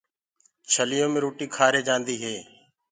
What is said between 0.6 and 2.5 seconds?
ڇليو مي روٽيٚ کآريٚ جآنٚديٚ هي